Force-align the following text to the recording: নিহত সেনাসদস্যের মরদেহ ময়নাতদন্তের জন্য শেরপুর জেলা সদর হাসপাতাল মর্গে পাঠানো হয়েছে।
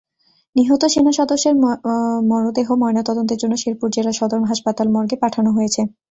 নিহত 0.55 0.81
সেনাসদস্যের 0.93 1.55
মরদেহ 2.31 2.67
ময়নাতদন্তের 2.81 3.39
জন্য 3.41 3.53
শেরপুর 3.57 3.89
জেলা 3.95 4.13
সদর 4.13 4.39
হাসপাতাল 4.43 4.87
মর্গে 4.95 5.17
পাঠানো 5.23 5.49
হয়েছে। 5.57 5.81